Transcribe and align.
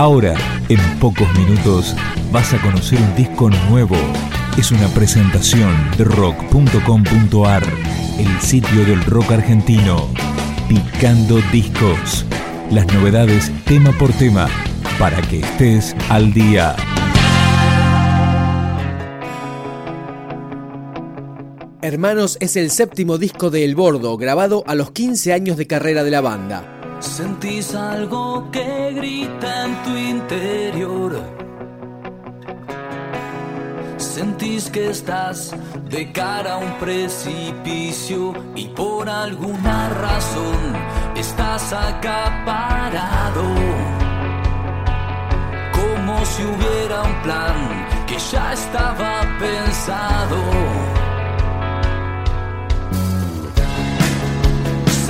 Ahora, 0.00 0.34
en 0.70 0.78
pocos 0.98 1.28
minutos, 1.38 1.94
vas 2.32 2.54
a 2.54 2.62
conocer 2.62 2.98
un 2.98 3.14
disco 3.16 3.50
nuevo. 3.68 3.96
Es 4.56 4.72
una 4.72 4.88
presentación 4.94 5.76
de 5.98 6.04
rock.com.ar, 6.04 7.62
el 8.18 8.40
sitio 8.40 8.86
del 8.86 9.04
rock 9.04 9.32
argentino. 9.32 10.08
Picando 10.70 11.38
discos. 11.52 12.24
Las 12.70 12.86
novedades 12.94 13.52
tema 13.66 13.92
por 13.92 14.10
tema, 14.14 14.48
para 14.98 15.20
que 15.20 15.40
estés 15.40 15.94
al 16.08 16.32
día. 16.32 16.76
Hermanos 21.82 22.38
es 22.40 22.56
el 22.56 22.70
séptimo 22.70 23.18
disco 23.18 23.50
de 23.50 23.66
El 23.66 23.74
Bordo, 23.74 24.16
grabado 24.16 24.64
a 24.66 24.74
los 24.74 24.92
15 24.92 25.34
años 25.34 25.58
de 25.58 25.66
carrera 25.66 26.04
de 26.04 26.10
la 26.10 26.22
banda. 26.22 26.79
Sentís 27.00 27.74
algo 27.74 28.50
que 28.52 28.92
grita 28.94 29.64
en 29.64 29.82
tu 29.84 29.96
interior. 29.96 31.12
Sentís 33.96 34.68
que 34.68 34.90
estás 34.90 35.54
de 35.88 36.12
cara 36.12 36.54
a 36.54 36.58
un 36.58 36.72
precipicio 36.78 38.34
y 38.54 38.68
por 38.68 39.08
alguna 39.08 39.88
razón 39.88 40.76
estás 41.16 41.72
acaparado. 41.72 43.44
Como 45.72 46.24
si 46.26 46.42
hubiera 46.44 47.02
un 47.02 47.22
plan 47.22 47.86
que 48.06 48.18
ya 48.18 48.52
estaba 48.52 49.22
pensado. 49.38 50.99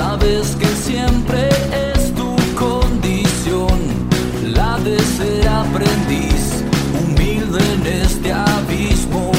Sabes 0.02 0.56
que 0.58 0.66
siempre 0.66 1.50
es 1.92 2.14
tu 2.14 2.34
condición 2.58 3.78
la 4.54 4.78
de 4.78 4.98
ser 4.98 5.46
aprendiz, 5.46 6.64
humilde 6.98 7.60
en 7.74 7.86
este 8.04 8.32
abismo. 8.32 9.30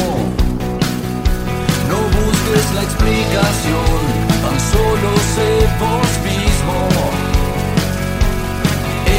No 1.89 1.99
busques 2.17 2.65
la 2.75 2.83
explicación, 2.83 4.01
tan 4.43 4.57
solo 4.73 5.09
sé 5.33 5.51
vos 5.81 6.11
mismo. 6.29 6.77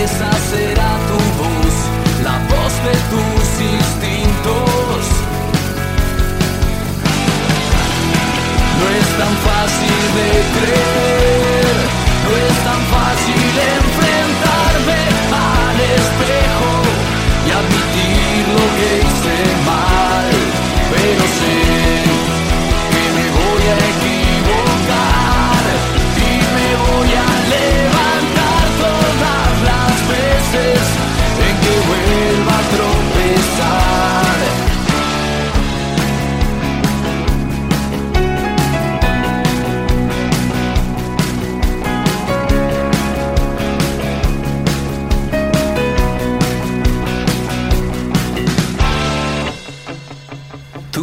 Esa 0.05 0.31
será 0.53 0.91
tu 1.09 1.19
voz, 1.43 1.75
la 2.23 2.37
voz 2.53 2.75
de 2.87 2.97
tus 3.13 3.47
instintos. 3.75 5.01
No 8.79 8.85
es 9.01 9.09
tan 9.19 9.35
fácil 9.49 9.92
de 10.17 10.29
creer, 10.55 11.77
no 12.25 12.31
es 12.47 12.57
tan 12.69 12.83
fácil 12.97 13.53
enfrentarme 13.79 15.01
al 15.33 15.77
espejo 15.81 16.62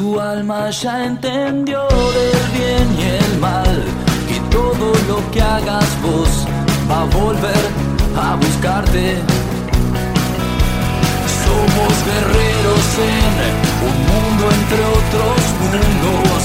Tu 0.10 0.20
alma 0.20 0.72
ya 0.72 1.06
entendió 1.06 1.82
del 1.88 2.46
bien 2.58 2.88
y 2.98 3.04
el 3.24 3.40
mal 3.40 3.84
y 4.36 4.40
todo 4.50 4.88
lo 5.08 5.18
que 5.32 5.40
hagas 5.40 5.90
vos 6.02 6.32
va 6.90 7.02
a 7.04 7.06
volver 7.22 7.66
a 8.26 8.36
buscarte. 8.36 9.06
Somos 11.44 11.94
guerreros 12.10 12.88
en 13.14 13.54
un 13.90 13.98
mundo 14.10 14.44
entre 14.58 14.82
otros 15.00 15.40
mundos. 15.62 16.42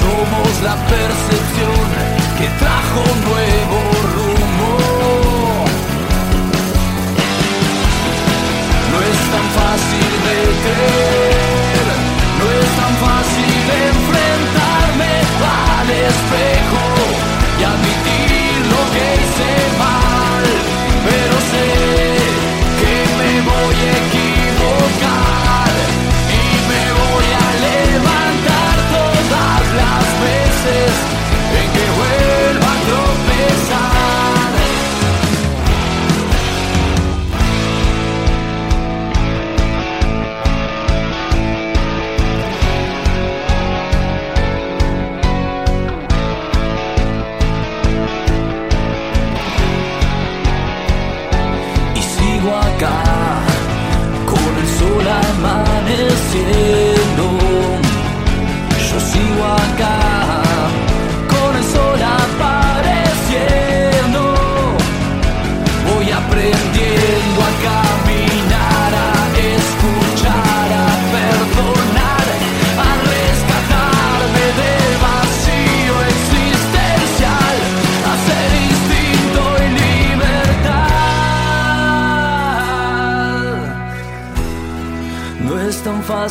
Somos 0.00 0.50
la 0.68 0.76
percepción 0.94 1.86
que 2.38 2.46
trajo 2.62 2.98
un 3.12 3.20
nuevo 3.30 3.78
rumbo. 4.14 4.72
No 8.90 8.98
es 9.10 9.18
tan 9.34 9.46
fácil 9.58 10.10
de 10.26 10.38
creer, 10.64 10.97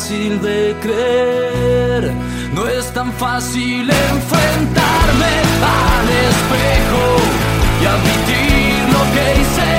fácil 0.08 0.42
de 0.42 0.74
creer, 0.82 2.14
no 2.54 2.66
es 2.66 2.94
tan 2.94 3.12
fácil 3.12 3.90
enfrentarme 3.90 5.34
al 5.62 6.08
espejo 6.30 7.06
y 7.82 7.86
admitir 7.86 8.88
lo 8.94 9.02
que 9.14 9.42
hice 9.42 9.77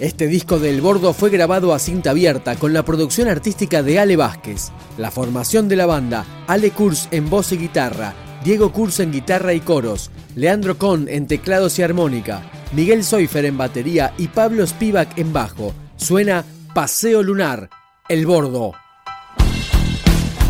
Este 0.00 0.28
disco 0.28 0.58
del 0.58 0.80
Bordo 0.80 1.12
fue 1.12 1.28
grabado 1.28 1.74
a 1.74 1.78
cinta 1.78 2.10
abierta 2.10 2.56
con 2.56 2.72
la 2.72 2.86
producción 2.86 3.28
artística 3.28 3.82
de 3.82 3.98
Ale 3.98 4.16
Vázquez. 4.16 4.72
La 4.96 5.10
formación 5.10 5.68
de 5.68 5.76
la 5.76 5.84
banda, 5.84 6.24
Ale 6.46 6.70
Kurz 6.70 7.08
en 7.10 7.28
voz 7.28 7.52
y 7.52 7.58
guitarra, 7.58 8.14
Diego 8.42 8.72
Kurz 8.72 9.00
en 9.00 9.12
guitarra 9.12 9.52
y 9.52 9.60
coros, 9.60 10.10
Leandro 10.34 10.78
Con 10.78 11.06
en 11.06 11.26
teclados 11.26 11.78
y 11.78 11.82
armónica, 11.82 12.40
Miguel 12.72 13.04
Soifer 13.04 13.44
en 13.44 13.58
batería 13.58 14.14
y 14.16 14.28
Pablo 14.28 14.66
Spivak 14.66 15.18
en 15.18 15.34
bajo. 15.34 15.74
Suena 15.96 16.46
Paseo 16.74 17.22
Lunar, 17.22 17.68
El 18.08 18.24
Bordo. 18.24 18.72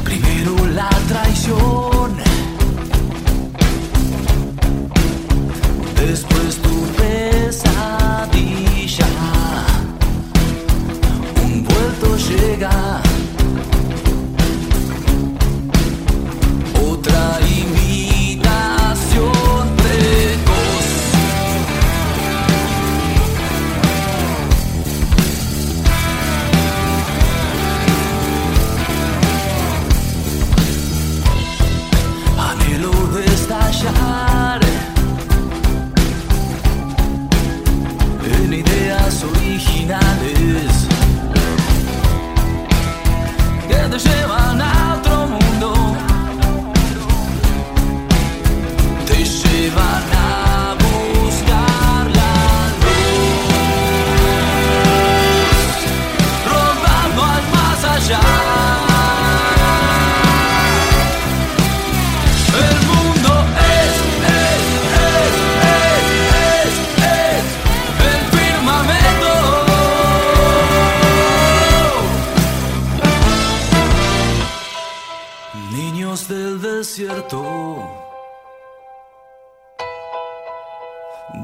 Primero 0.04 0.64
la 0.68 0.90
traición, 1.08 2.29
finales. 39.90 40.39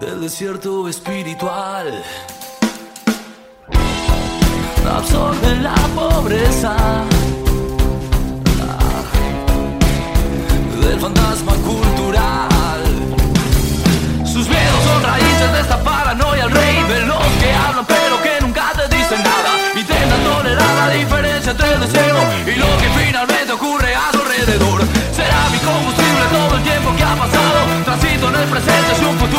Del 0.07 0.21
desierto 0.21 0.89
espiritual, 0.89 2.01
absorben 4.89 5.65
la 5.65 5.75
pobreza. 5.97 6.77
del 10.81 11.01
fantasma 11.01 11.53
cultural. 11.55 12.81
Sus 14.25 14.49
miedos 14.49 14.81
son 14.85 15.03
raíces 15.03 15.53
de 15.53 15.61
esta 15.61 15.83
paranoia, 15.83 16.45
el 16.45 16.51
rey 16.53 16.83
de 16.85 17.01
los 17.07 17.27
que 17.41 17.53
hablan 17.53 17.85
pero 17.87 18.23
que 18.23 18.41
nunca 18.43 18.73
te 18.77 18.97
dicen 18.97 19.21
nada. 19.25 19.51
Intentan 19.75 20.23
tolerar 20.23 20.75
la 20.87 20.89
diferencia 20.91 21.51
entre 21.51 21.75
el 21.75 21.81
deseo 21.81 22.19
y 22.47 22.55
lo 22.55 22.71
que 22.79 22.89
finalmente 23.01 23.53
ocurre 23.53 23.93
a 23.97 24.13
su 24.13 24.21
alrededor. 24.21 24.83
Será 25.17 25.51
mi 25.51 25.59
combustible 25.59 26.25
todo 26.31 26.57
el 26.59 26.63
tiempo 26.63 26.95
que 26.97 27.03
ha 27.03 27.17
pasado. 27.17 27.59
Transito 27.85 28.29
en 28.29 28.35
el 28.37 28.49
presente 28.49 28.76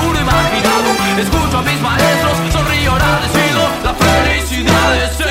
imaginado. 0.05 0.89
Escucho 1.17 1.57
a 1.57 1.61
mis 1.61 1.81
maestros, 1.81 2.37
sonrío 2.51 2.91
agradecido. 2.91 3.61
La 3.83 3.93
felicidad 3.93 4.95
es 5.03 5.26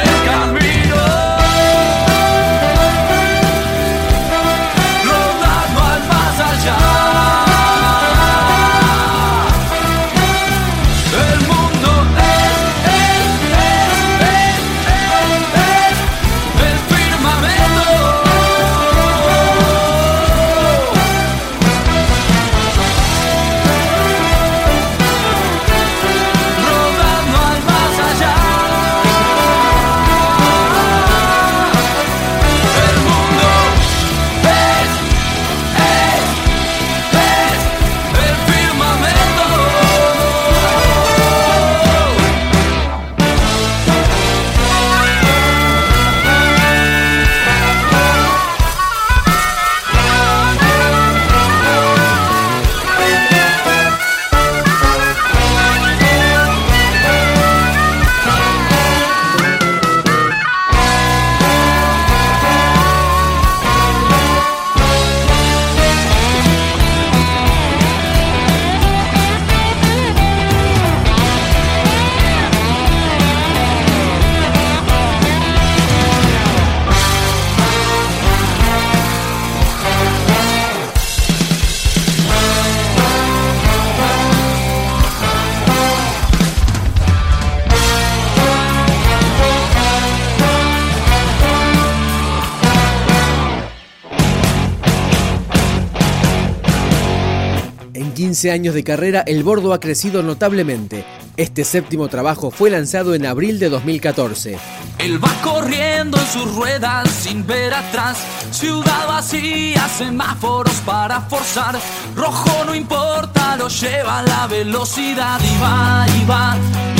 15 98.37 98.51
años 98.51 98.75
de 98.75 98.85
carrera, 98.85 99.25
El 99.27 99.43
Bordo 99.45 99.73
ha 99.73 99.81
crecido 99.81 100.23
notablemente. 100.23 101.07
Este 101.39 101.65
séptimo 101.65 102.09
trabajo 102.09 102.51
fue 102.51 102.69
lanzado 102.69 103.15
en 103.15 103.25
abril 103.25 103.59
de 103.59 103.71
2014. 103.71 104.59
Él 104.99 105.25
va 105.25 105.33
corriendo 105.43 106.19
en 106.19 106.27
sus 106.27 106.55
ruedas 106.55 107.09
sin 107.09 107.47
ver 107.47 107.73
atrás. 107.73 108.19
Ciudad 108.51 109.09
vacía, 109.09 109.89
semáforos 109.89 110.75
para 110.85 111.23
forzar. 111.23 111.79
Rojo 112.15 112.67
no 112.67 112.75
importa, 112.75 113.57
lo 113.57 113.69
lleva 113.69 114.23
la 114.25 114.47
velocidad. 114.49 115.41
Y 115.41 115.63
va, 115.63 116.07
y 116.07 116.25
va, 116.27 116.57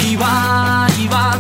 y 0.07 0.17
va, 0.17 0.87
y 0.99 1.09
va. 1.09 1.39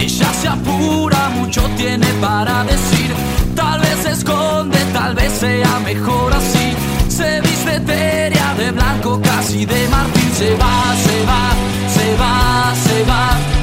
Ella 0.00 0.32
se 0.32 0.48
apura, 0.48 1.28
mucho 1.28 1.62
tiene 1.76 2.08
para 2.20 2.64
decir. 2.64 3.14
Tal 3.54 3.80
vez 3.82 3.98
se 4.02 4.10
esconde, 4.10 4.78
tal 4.92 5.14
vez 5.14 5.32
sea 5.32 5.78
mejor 5.84 6.32
así. 6.32 6.74
Se 7.08 7.40
viste 7.40 7.76
etérea 7.76 8.39
de 8.60 8.70
blanco, 8.72 9.20
casi 9.22 9.64
de 9.64 9.88
marfil. 9.88 10.32
Se 10.34 10.54
va, 10.54 10.94
se 11.06 11.24
va, 11.24 11.42
se 11.88 12.16
va, 12.16 12.74
se 12.74 13.04
va. 13.04 13.59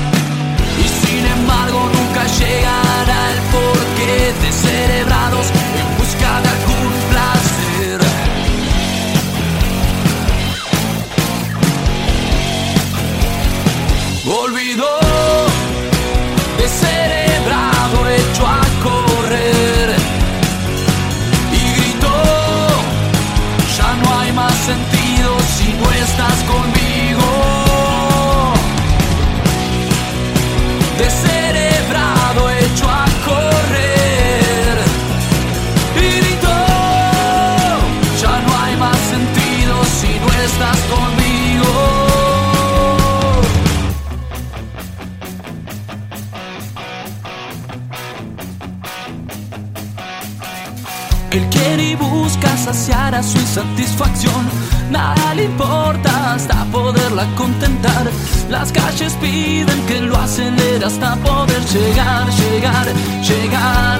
saciará 52.73 53.23
su 53.23 53.37
insatisfacción. 53.37 54.45
Nada 54.91 55.33
le 55.35 55.45
importa 55.45 56.33
hasta 56.33 56.65
poderla 56.65 57.25
contentar. 57.37 58.05
Las 58.49 58.71
calles 58.73 59.13
piden 59.21 59.81
que 59.87 60.01
lo 60.01 60.17
acelere 60.17 60.83
hasta 60.83 61.15
poder 61.17 61.63
llegar, 61.65 62.27
llegar, 62.29 62.87
llegar. 63.23 63.96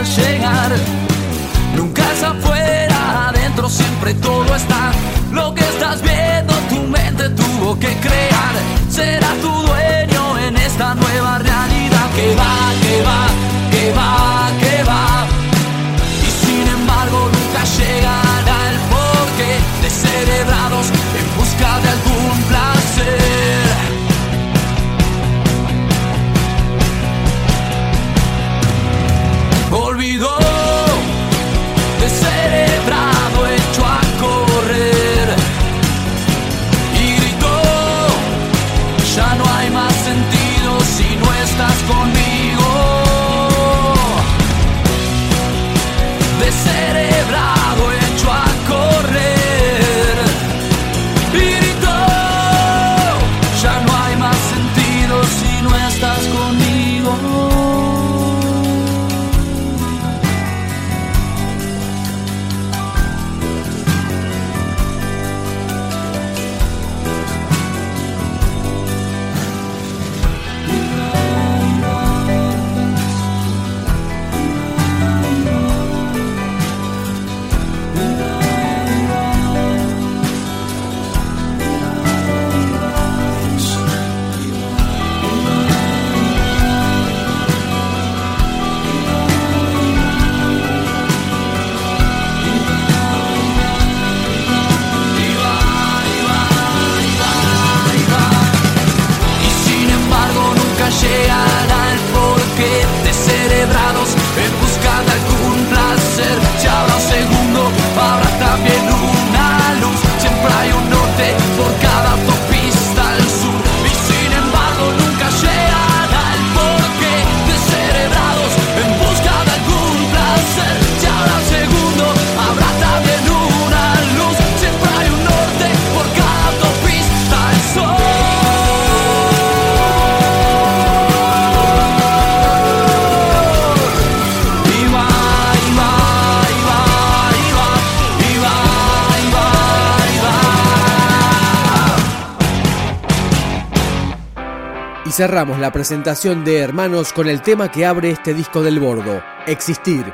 cerramos 145.18 145.58
la 145.60 145.72
presentación 145.72 146.44
de 146.44 146.60
Hermanos 146.60 147.12
con 147.12 147.28
el 147.28 147.42
tema 147.42 147.72
que 147.72 147.88
abre 147.88 148.12
este 148.12 148.36
disco 148.36 148.62
del 148.62 148.80
bordo, 148.80 149.24
Existir. 149.48 150.14